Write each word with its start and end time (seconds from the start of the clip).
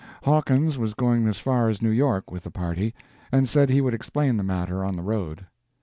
Hawkins 0.23 0.79
was 0.79 0.95
going 0.95 1.27
as 1.27 1.37
far 1.37 1.69
as 1.69 1.79
New 1.79 1.91
York 1.91 2.31
with 2.31 2.41
the 2.41 2.49
party, 2.49 2.95
and 3.31 3.47
said 3.47 3.69
he 3.69 3.81
would 3.81 3.93
explain 3.93 4.35
the 4.37 4.43
matter 4.43 4.83
on 4.83 4.95
the 4.95 5.03
road. 5.03 5.45